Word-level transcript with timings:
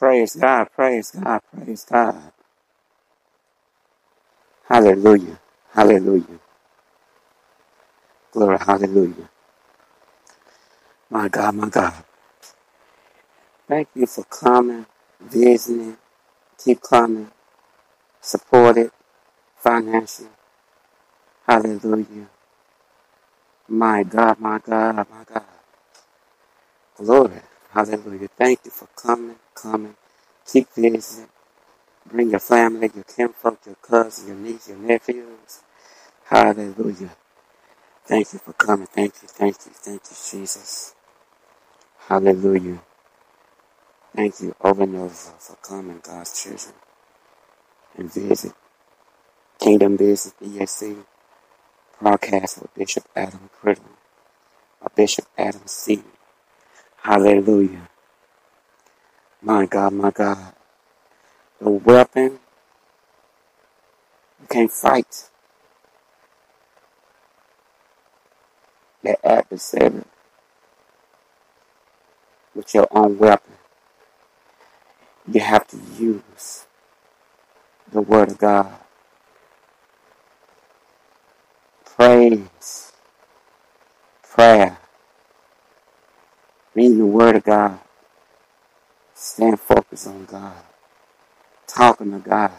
Praise 0.00 0.36
God, 0.36 0.68
praise 0.76 1.12
God, 1.12 1.42
praise 1.54 1.86
God. 1.86 2.32
Hallelujah, 4.68 5.40
hallelujah. 5.72 6.40
Glory, 8.32 8.58
hallelujah. 8.60 9.30
My 11.10 11.28
God, 11.28 11.54
my 11.56 11.68
God. 11.70 12.04
Thank 13.68 13.88
you 13.94 14.06
for 14.06 14.24
coming, 14.24 14.86
visiting, 15.20 15.96
keep 16.64 16.82
coming, 16.82 17.30
support 18.20 18.78
it, 18.78 18.92
financially. 19.56 20.28
Hallelujah. 21.46 22.28
My 23.68 24.04
God, 24.04 24.40
my 24.40 24.58
God, 24.60 24.96
my 25.10 25.24
God. 25.26 25.44
Glory. 26.96 27.39
Hallelujah. 27.86 28.28
Thank 28.36 28.60
you 28.66 28.70
for 28.72 28.88
coming, 28.96 29.36
coming. 29.54 29.96
Keep 30.46 30.68
visiting. 30.76 31.28
Bring 32.06 32.30
your 32.30 32.40
family, 32.40 32.90
your 32.94 33.04
kinfolk, 33.04 33.60
your 33.66 33.76
cousins, 33.76 34.28
your 34.28 34.36
nieces, 34.36 34.68
your 34.68 34.78
nephews. 34.78 35.62
Hallelujah. 36.26 37.10
Thank 38.06 38.32
you 38.34 38.40
for 38.40 38.52
coming. 38.54 38.86
Thank 38.88 39.14
you, 39.22 39.28
thank 39.28 39.56
you, 39.66 39.72
thank 39.72 40.02
you, 40.04 40.16
Jesus. 40.40 40.94
Hallelujah. 42.08 42.80
Thank 44.14 44.40
you 44.40 44.54
over 44.62 44.82
and 44.84 44.96
over 44.96 45.10
for 45.10 45.56
coming, 45.56 46.00
God's 46.02 46.42
children, 46.42 46.74
and 47.96 48.12
visit 48.12 48.52
Kingdom 49.60 49.96
Business 49.96 50.34
BAC 50.40 50.96
broadcast 52.00 52.62
with 52.62 52.74
Bishop 52.74 53.04
Adam 53.16 53.50
Criddle, 53.62 53.96
or 54.80 54.90
Bishop 54.96 55.26
Adam 55.38 55.62
C. 55.66 56.02
Hallelujah. 57.02 57.88
My 59.42 59.66
God, 59.66 59.92
my 59.94 60.10
God. 60.10 60.54
The 61.60 61.70
weapon 61.70 62.40
you 64.40 64.48
can't 64.48 64.72
fight. 64.72 65.30
The 69.02 69.24
adversary 69.26 70.04
with 72.54 72.74
your 72.74 72.88
own 72.92 73.18
weapon. 73.18 73.54
You 75.32 75.40
have 75.40 75.66
to 75.68 75.78
use 75.98 76.66
the 77.92 78.02
Word 78.02 78.30
of 78.32 78.38
God. 78.38 78.72
Praise, 81.84 82.92
prayer, 84.24 84.78
reading 86.74 86.98
the 86.98 87.06
Word 87.06 87.36
of 87.36 87.44
God, 87.44 87.78
staying 89.14 89.56
focused 89.56 90.06
on 90.06 90.24
God, 90.24 90.56
talking 91.66 92.12
to 92.12 92.18
God. 92.18 92.52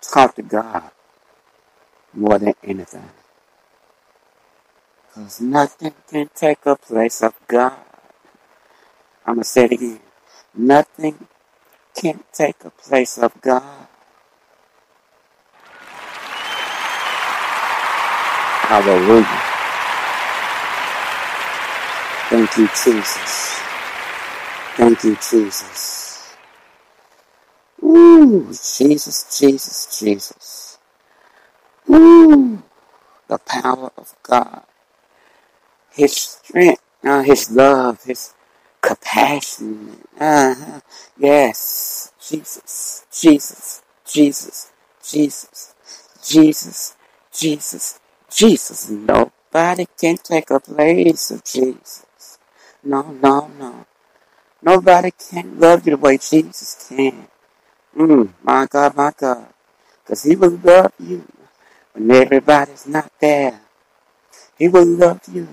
Talk 0.00 0.34
to 0.36 0.42
God 0.42 0.90
more 2.12 2.38
than 2.38 2.54
anything. 2.64 3.10
Because 5.06 5.40
nothing 5.40 5.94
can 6.08 6.30
take 6.34 6.66
a 6.66 6.76
place 6.76 7.22
of 7.22 7.34
God. 7.46 7.76
I'm 9.26 9.34
going 9.34 9.42
to 9.42 9.48
say 9.48 9.64
it 9.66 9.72
again. 9.72 10.00
Nothing 10.54 11.28
can 11.94 12.20
take 12.32 12.64
a 12.64 12.70
place 12.70 13.18
of 13.18 13.40
God. 13.40 13.86
Hallelujah. 18.70 19.49
Thank 22.30 22.58
you, 22.58 22.68
Jesus. 22.68 23.60
Thank 24.76 25.04
you, 25.04 25.16
Jesus. 25.16 26.34
Ooh, 27.82 28.46
Jesus, 28.48 29.38
Jesus, 29.40 30.00
Jesus. 30.00 30.78
Ooh, 31.90 32.62
the 33.28 33.38
power 33.38 33.92
of 33.98 34.14
God. 34.22 34.62
His 35.92 36.14
strength, 36.16 36.82
uh, 37.04 37.22
His 37.22 37.50
love, 37.50 38.04
His 38.04 38.34
compassion. 38.82 39.98
Uh-huh. 40.20 40.80
Yes, 41.18 42.12
Jesus, 42.20 43.06
Jesus, 43.12 43.82
Jesus, 44.06 44.72
Jesus, 45.04 45.74
Jesus, 46.24 46.96
Jesus, 47.32 48.00
Jesus. 48.30 48.90
Nobody 48.90 49.86
can 50.00 50.16
take 50.18 50.50
a 50.50 50.60
place 50.60 51.30
of 51.32 51.44
Jesus. 51.44 52.06
No, 52.82 53.02
no, 53.02 53.50
no. 53.58 53.86
Nobody 54.62 55.10
can 55.10 55.58
love 55.60 55.86
you 55.86 55.96
the 55.96 55.96
way 55.96 56.16
Jesus 56.16 56.86
can. 56.88 57.26
Mm, 57.96 58.32
my 58.42 58.66
God, 58.66 58.96
my 58.96 59.12
God. 59.16 59.46
Because 60.02 60.22
he 60.22 60.36
will 60.36 60.58
love 60.62 60.92
you 60.98 61.24
when 61.92 62.10
everybody's 62.10 62.86
not 62.86 63.10
there. 63.20 63.60
He 64.58 64.68
will 64.68 64.86
love 64.86 65.20
you. 65.32 65.48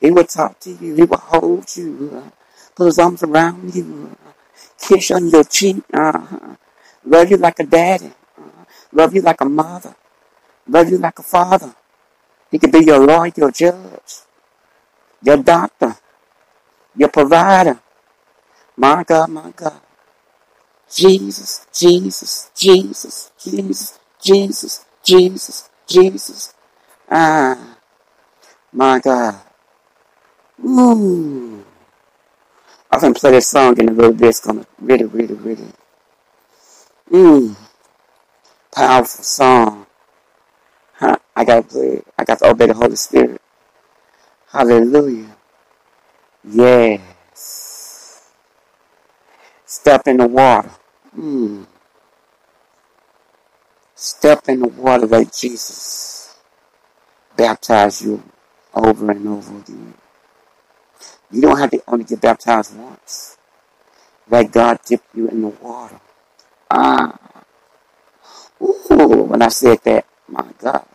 He 0.00 0.10
will 0.10 0.24
talk 0.24 0.58
to 0.60 0.70
you. 0.70 0.94
He 0.94 1.02
will 1.04 1.18
hold 1.18 1.76
you. 1.76 2.32
Put 2.74 2.86
his 2.86 2.98
arms 2.98 3.22
around 3.22 3.74
you. 3.74 4.16
Kiss 4.78 5.10
on 5.12 5.28
your 5.28 5.44
cheek. 5.44 5.82
Uh-huh. 5.92 6.56
Love 7.04 7.30
you 7.30 7.36
like 7.36 7.60
a 7.60 7.64
daddy. 7.64 8.12
Uh-huh. 8.38 8.64
Love 8.92 9.14
you 9.14 9.22
like 9.22 9.40
a 9.40 9.44
mother. 9.44 9.94
Love 10.68 10.90
you 10.90 10.98
like 10.98 11.18
a 11.18 11.22
father. 11.22 11.74
He 12.50 12.58
could 12.58 12.72
be 12.72 12.84
your 12.84 12.98
lawyer, 12.98 13.32
your 13.36 13.50
judge, 13.50 14.20
your 15.22 15.38
doctor, 15.38 15.96
your 16.96 17.08
provider. 17.08 17.80
My 18.76 19.04
God, 19.04 19.28
my 19.30 19.52
God. 19.54 19.80
Jesus, 20.90 21.66
Jesus, 21.72 22.50
Jesus, 22.54 23.30
Jesus, 23.42 23.98
Jesus, 24.22 24.84
Jesus, 25.02 25.70
Jesus. 25.86 26.54
Ah, 27.10 27.76
my 28.72 28.98
God. 28.98 29.36
Ooh. 30.64 31.64
I'm 32.90 33.00
gonna 33.00 33.14
play 33.14 33.32
this 33.32 33.48
song 33.48 33.78
in 33.78 33.88
a 33.88 33.92
little 33.92 34.12
bit. 34.12 34.28
It's 34.28 34.40
gonna 34.40 34.66
really, 34.80 35.04
really, 35.04 35.34
really. 35.34 35.68
Mmm. 37.10 37.56
Powerful 38.74 39.24
song. 39.24 39.86
Huh? 40.94 41.16
I 41.34 41.44
gotta 41.44 41.62
play 41.62 41.88
it. 41.96 42.06
I 42.18 42.24
got 42.24 42.38
to 42.40 42.50
obey 42.50 42.66
the 42.66 42.74
Holy 42.74 42.96
Spirit. 42.96 43.40
Hallelujah. 44.50 45.31
Yes. 46.44 48.30
Step 49.64 50.06
in 50.06 50.16
the 50.18 50.26
water. 50.26 50.70
Mm. 51.16 51.66
Step 53.94 54.48
in 54.48 54.60
the 54.60 54.68
water 54.68 55.06
like 55.06 55.34
Jesus 55.34 56.36
baptize 57.36 58.02
you 58.02 58.22
over 58.74 59.10
and 59.10 59.26
over 59.28 59.58
again. 59.58 59.94
You 61.30 61.40
don't 61.40 61.58
have 61.58 61.70
to 61.70 61.82
only 61.88 62.04
get 62.04 62.20
baptized 62.20 62.76
once. 62.76 63.38
Let 64.28 64.52
God 64.52 64.80
dip 64.86 65.02
you 65.14 65.28
in 65.28 65.42
the 65.42 65.48
water. 65.48 66.00
Ah. 66.70 67.18
Ooh, 68.60 69.24
when 69.28 69.42
I 69.42 69.48
said 69.48 69.78
that, 69.84 70.06
my 70.28 70.46
God. 70.58 70.86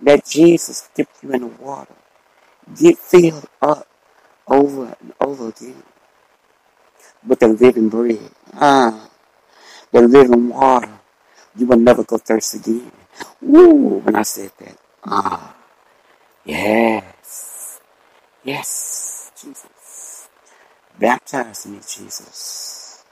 Let 0.00 0.24
Jesus 0.24 0.88
dip 0.94 1.08
you 1.22 1.32
in 1.32 1.42
the 1.42 1.46
water. 1.48 1.94
Get 2.78 2.98
filled 2.98 3.46
up 3.60 3.86
over 4.50 4.96
and 5.00 5.14
over 5.20 5.48
again 5.48 5.82
with 7.26 7.40
the 7.40 7.48
living 7.48 7.88
bread. 7.88 8.30
Ah, 8.54 9.08
the 9.92 10.02
living 10.02 10.48
water. 10.50 10.90
You 11.56 11.66
will 11.66 11.78
never 11.78 12.04
go 12.04 12.18
thirst 12.18 12.54
again. 12.54 12.92
Ooh, 13.44 14.00
when 14.04 14.16
I 14.16 14.22
said 14.22 14.52
that. 14.58 14.76
Ah, 15.04 15.56
yes. 16.44 17.80
Yes, 18.44 19.32
Jesus. 19.40 20.28
Baptize 20.98 21.66
me, 21.66 21.78
Jesus. 21.78 23.04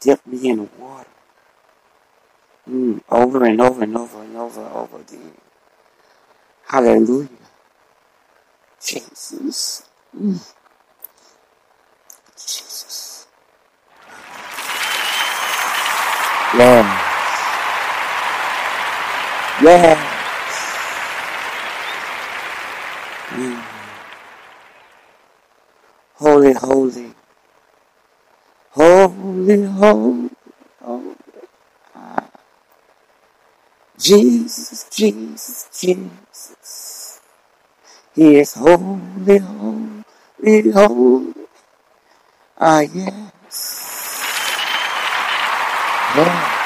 Dip 0.00 0.26
me 0.26 0.50
in 0.50 0.56
the 0.58 0.68
water. 0.78 1.10
Mm, 2.68 3.02
over 3.10 3.44
and 3.44 3.60
over 3.60 3.84
and 3.84 3.96
over 3.96 4.22
and 4.22 4.36
over 4.36 4.62
and 4.62 4.74
over 4.74 5.00
again. 5.00 5.32
Hallelujah. 6.66 7.28
Jesus. 8.80 9.88
Jesus. 12.36 13.26
Yeah. 16.56 17.16
Yeah. 19.62 20.12
Mm. 23.28 23.62
Holy, 26.14 26.52
holy. 26.54 27.14
Holy, 28.70 29.64
holy, 29.64 30.30
holy. 30.80 31.16
Jesus, 33.98 34.88
Jesus, 34.90 35.68
Jesus. 35.78 37.20
He 38.14 38.36
is 38.36 38.54
holy, 38.54 39.38
holy, 39.38 39.95
holy. 40.44 41.34
Ah, 42.58 42.80
yes. 42.80 44.16
Yes. 46.16 46.56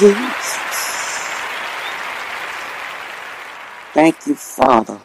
Jesus. 0.00 0.58
Thank 3.92 4.26
you, 4.26 4.34
Father. 4.34 5.00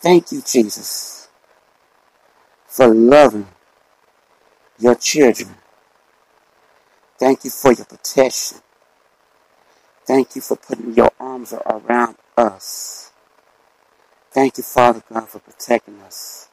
Thank 0.00 0.32
you, 0.32 0.42
Jesus, 0.42 1.28
for 2.66 2.88
loving 2.88 3.48
your 4.78 4.94
children. 4.96 5.56
Thank 7.18 7.44
you 7.44 7.50
for 7.50 7.72
your 7.72 7.86
protection. 7.86 8.58
Thank 10.06 10.36
you 10.36 10.42
for 10.42 10.56
putting 10.56 10.94
your 10.94 11.10
arms 11.18 11.54
around 11.54 12.16
us. 12.36 13.12
Thank 14.36 14.58
you, 14.58 14.64
Father 14.64 15.02
God, 15.10 15.30
for 15.30 15.38
protecting 15.38 15.98
us. 16.00 16.50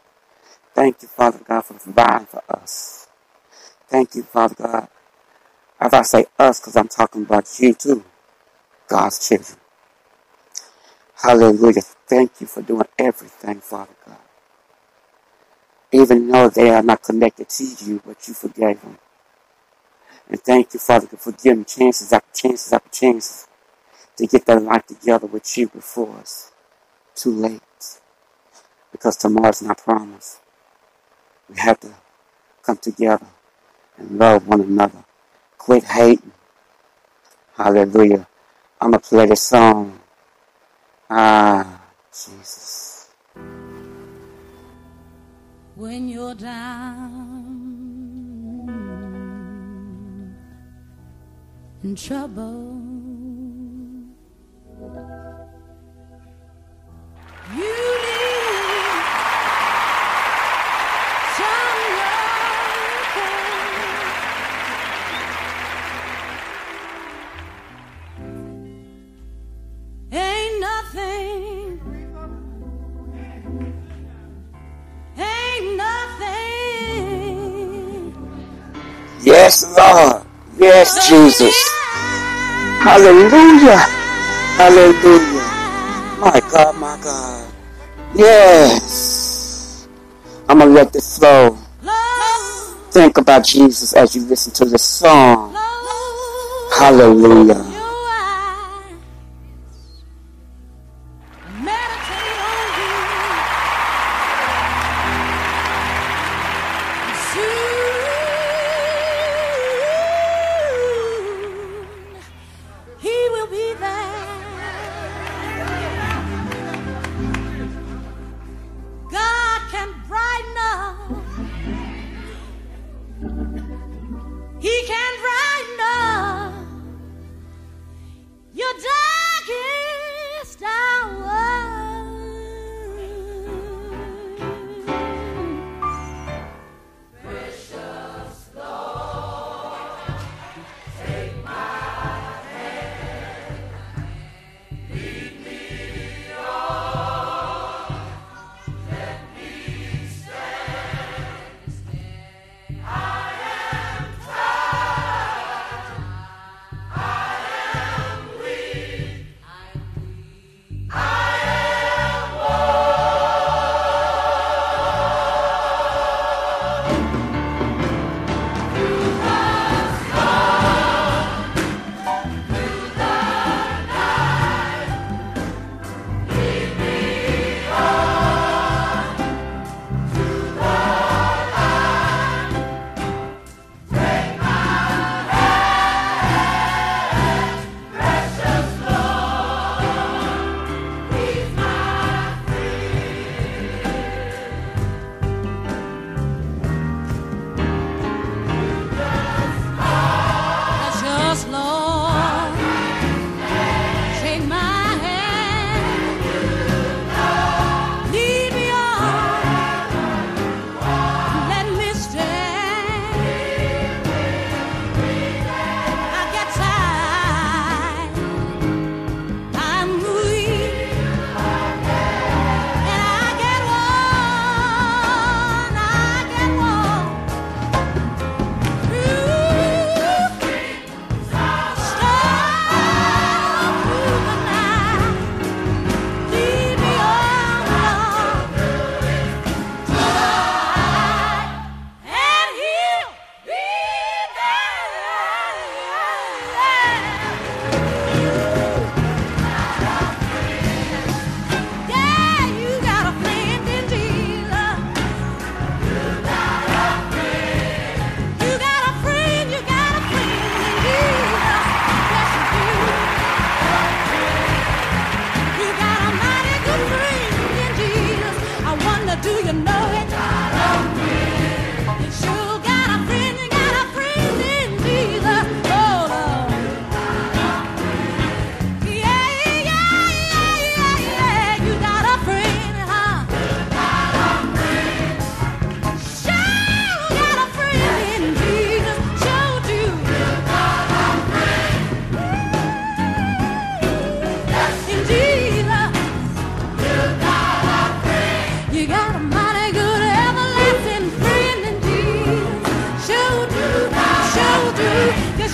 Thank 0.74 1.02
you, 1.02 1.10
Father 1.10 1.40
God, 1.46 1.66
for 1.66 1.74
providing 1.74 2.28
for 2.28 2.42
us. 2.48 3.10
Thank 3.90 4.16
you, 4.16 4.24
Father 4.24 4.56
God. 4.56 4.88
As 5.82 5.94
I 5.94 6.02
say 6.04 6.26
us, 6.40 6.62
because 6.62 6.78
I'm 6.78 6.88
talking 6.88 7.24
about 7.24 7.60
you 7.60 7.74
too, 7.74 8.06
God's 8.88 9.28
children. 9.28 9.60
Hallelujah. 11.16 11.82
Thank 12.08 12.40
you 12.40 12.48
for 12.48 12.62
doing 12.62 12.88
everything, 12.98 13.60
Father 13.60 13.96
God. 14.08 14.18
Even 15.92 16.30
though 16.30 16.48
they 16.48 16.70
are 16.70 16.84
not 16.84 17.04
connected 17.04 17.50
to 17.50 17.66
you, 17.66 18.02
but 18.06 18.26
you 18.30 18.34
forgave 18.34 18.80
them. 18.82 18.98
And 20.30 20.42
thank 20.42 20.74
you, 20.74 20.80
Father, 20.80 21.08
God, 21.08 21.20
for 21.20 21.34
giving 21.34 21.66
chances 21.66 22.14
after 22.14 22.32
chances 22.34 22.72
after 22.72 22.90
chances 22.92 23.46
to 24.16 24.26
get 24.26 24.46
their 24.46 24.62
life 24.62 24.88
together 24.88 25.28
with 25.28 25.58
you 25.58 25.68
before 25.68 26.18
us. 26.20 26.54
Too 27.14 27.32
late. 27.32 27.62
Because 28.94 29.18
tomorrow's 29.18 29.64
not 29.64 29.80
promised. 29.80 30.40
We 31.50 31.58
have 31.60 31.82
to 31.82 31.92
come 32.64 32.78
together 32.78 33.28
and 33.98 34.18
love 34.20 34.48
one 34.48 34.62
another. 34.62 35.04
Quit 35.58 35.84
hating. 35.84 36.32
Hallelujah. 37.58 38.28
I'm 38.82 38.92
going 38.92 39.02
to 39.02 39.10
play 39.10 39.26
this 39.28 39.42
song. 39.44 40.00
Ah, 41.10 41.82
Jesus. 42.12 43.10
When 45.76 46.10
you're 46.10 46.36
down 46.36 47.20
in 51.84 51.96
trouble, 51.96 53.03
Yes, 79.24 79.64
Lord. 79.78 80.26
Yes, 80.58 81.08
Jesus. 81.08 81.56
Hallelujah. 82.84 83.80
Hallelujah. 84.60 85.48
My 86.20 86.42
God, 86.52 86.76
my 86.78 87.00
God. 87.02 87.54
Yes. 88.14 89.88
I'm 90.50 90.60
going 90.60 90.70
to 90.72 90.76
let 90.76 90.92
this 90.92 91.18
flow. 91.18 91.58
Think 92.92 93.18
about 93.18 93.46
Jesus 93.46 93.94
as 93.94 94.14
you 94.14 94.24
listen 94.26 94.52
to 94.54 94.66
this 94.66 94.84
song. 94.84 95.56
Hallelujah. 96.78 97.73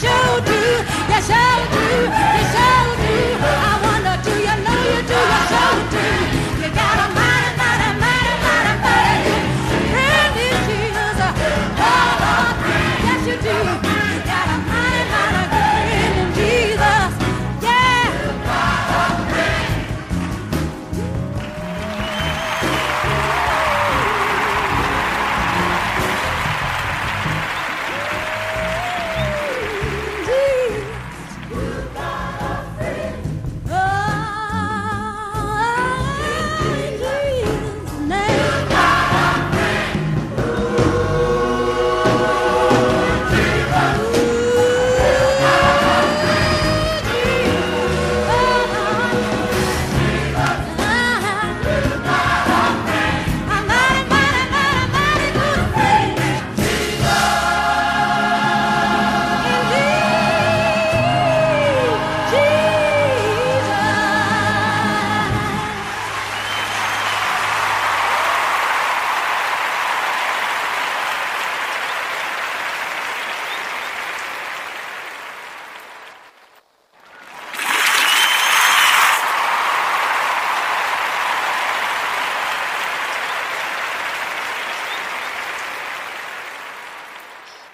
yes 0.01 0.11
I 0.11 0.39
do, 0.45 0.51
yes 1.09 1.29
I 1.29 1.67
do, 1.71 2.03
yes 2.05 2.55
I 2.55 2.63
do. 2.63 2.68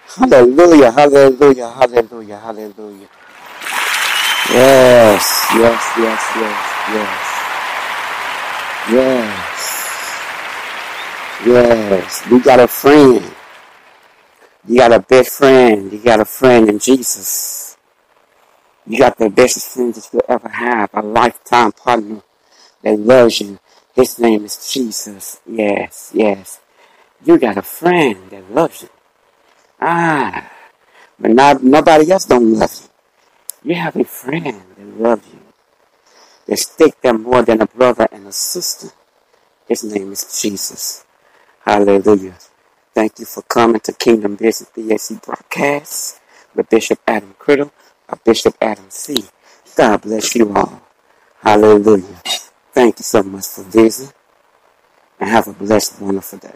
Hallelujah, 0.08 0.92
hallelujah, 0.92 1.70
hallelujah, 1.70 2.38
hallelujah. 2.40 3.10
Yes, 4.52 5.48
yes, 5.56 5.84
yes, 5.98 6.22
yes, 6.38 6.60
yes. 6.94 7.36
Yes. 8.92 9.56
Yes. 11.44 12.28
We 12.30 12.40
got 12.40 12.60
a 12.60 12.68
friend. 12.68 13.34
You 14.68 14.78
got 14.78 14.94
a 14.94 15.00
best 15.00 15.32
friend. 15.32 15.92
You 15.92 15.98
got 15.98 16.20
a 16.20 16.26
friend 16.26 16.70
in 16.70 16.78
Jesus. 16.78 17.78
You 18.86 19.00
got 19.00 19.18
the 19.18 19.30
best 19.32 19.68
friend 19.70 19.92
that 19.96 20.08
you'll 20.14 20.22
ever 20.30 20.50
have. 20.50 20.92
A 20.94 21.02
lifetime 21.02 21.72
partner 21.72 22.22
that 22.84 23.00
loves 23.00 23.42
you. 23.42 23.60
His 23.96 24.20
name 24.20 24.46
is 24.46 24.72
Jesus. 24.72 25.42
Yes, 25.48 26.12
yes. 26.14 26.60
You 27.24 27.40
got 27.40 27.58
a 27.58 27.64
friend 27.64 28.30
that 28.30 28.52
loves 28.52 28.84
you. 28.84 28.90
Ah, 29.88 30.51
but 31.20 31.30
not 31.32 31.63
nobody 31.63 32.12
else 32.12 32.25
don't 32.25 32.54
love 32.58 32.74
you. 33.63 33.72
You 33.72 33.75
have 33.82 33.96
a 33.96 34.04
friend 34.04 34.46
that 34.77 35.00
loves 35.00 35.27
you. 35.32 35.39
That 36.48 36.58
stick 36.58 37.00
there 37.01 37.13
more 37.13 37.44
than 37.44 37.62
a 37.62 37.68
brother 37.68 38.08
and 38.12 38.27
a 38.27 38.32
sister. 38.32 38.89
His 39.68 39.84
name 39.84 40.12
is 40.12 40.42
Jesus. 40.42 41.06
Hallelujah. 41.65 42.36
Thank 42.96 43.20
you 43.20 43.25
for 43.25 43.44
coming 43.44 43.82
to 43.82 43.94
Kingdom 43.94 44.36
Business 44.38 44.72
BAC 44.75 45.24
broadcast 45.24 46.20
with 46.56 46.70
Bishop 46.70 47.00
Adam 47.08 47.36
Criddle 47.39 47.72
or 48.10 48.20
Bishop 48.25 48.58
Adam 48.62 48.86
C. 48.89 49.25
God 49.77 50.01
bless 50.01 50.36
you 50.36 50.51
all. 50.56 50.82
Hallelujah. 51.42 52.22
Thank 52.74 53.00
you 53.00 53.04
so 53.04 53.24
much 53.24 53.48
for 53.48 53.63
visiting 53.63 54.13
and 55.20 55.30
have 55.30 55.48
a 55.48 55.54
blessed, 55.54 56.01
wonderful 56.01 56.39
day. 56.39 56.56